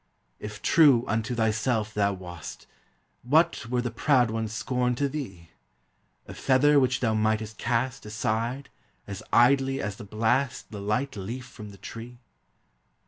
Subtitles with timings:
[0.39, 2.65] If true unto thyself thou wast,
[3.21, 5.51] What were the proud one's scorn to thee?
[6.25, 8.69] A feather which thou mightest cast Aside,
[9.05, 12.17] as idly as the blast The light leaf from the tree.